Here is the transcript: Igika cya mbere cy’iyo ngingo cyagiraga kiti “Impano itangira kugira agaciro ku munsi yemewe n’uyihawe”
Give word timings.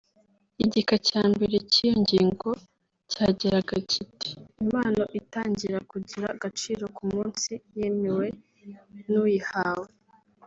Igika 0.63 0.95
cya 1.07 1.21
mbere 1.33 1.55
cy’iyo 1.71 1.93
ngingo 2.01 2.49
cyagiraga 3.11 3.75
kiti 3.89 4.31
“Impano 4.63 5.03
itangira 5.19 5.77
kugira 5.91 6.25
agaciro 6.35 6.83
ku 6.95 7.03
munsi 7.11 7.51
yemewe 7.77 8.27
n’uyihawe” 9.11 9.89